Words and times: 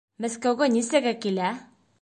Мәскәүгә 0.25 0.69
нисәгә 0.77 1.13
килә? 1.27 1.55